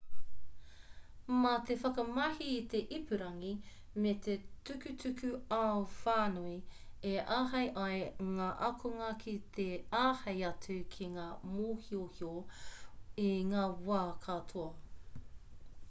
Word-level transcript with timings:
mā 1.41 1.49
te 1.69 1.75
whakamahi 1.81 2.45
i 2.53 2.61
te 2.73 2.79
ipurangi 2.95 3.51
me 4.05 4.13
te 4.27 4.37
tukutuku-ao-whānui 4.69 6.55
e 7.11 7.13
āhei 7.37 7.69
ai 7.83 8.01
ngā 8.31 8.49
ākonga 8.69 9.11
ki 9.25 9.35
te 9.59 9.67
āhei 10.01 10.43
atu 10.51 10.79
ki 10.97 11.11
ngā 11.19 11.29
mōhiohio 11.53 12.33
i 13.29 13.29
ngā 13.53 13.71
wā 13.91 14.03
katoa 14.29 15.25